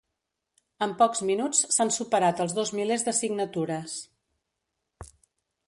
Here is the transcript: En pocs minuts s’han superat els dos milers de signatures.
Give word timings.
En 0.85 0.95
pocs 1.01 1.21
minuts 1.31 1.59
s’han 1.75 1.93
superat 1.99 2.41
els 2.45 2.57
dos 2.61 2.73
milers 2.79 3.07
de 3.11 3.15
signatures. 3.19 4.01